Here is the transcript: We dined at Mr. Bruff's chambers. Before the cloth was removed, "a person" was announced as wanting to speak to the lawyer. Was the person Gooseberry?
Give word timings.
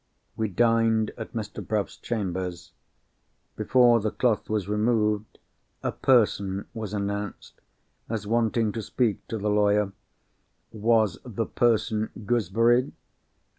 We 0.35 0.47
dined 0.47 1.11
at 1.15 1.33
Mr. 1.33 1.63
Bruff's 1.63 1.95
chambers. 1.95 2.71
Before 3.55 3.99
the 3.99 4.09
cloth 4.09 4.49
was 4.49 4.67
removed, 4.67 5.37
"a 5.83 5.91
person" 5.91 6.65
was 6.73 6.91
announced 6.95 7.61
as 8.09 8.25
wanting 8.25 8.71
to 8.71 8.81
speak 8.81 9.27
to 9.27 9.37
the 9.37 9.51
lawyer. 9.51 9.91
Was 10.71 11.19
the 11.23 11.45
person 11.45 12.09
Gooseberry? 12.25 12.93